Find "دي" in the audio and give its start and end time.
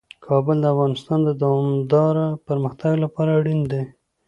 3.71-3.83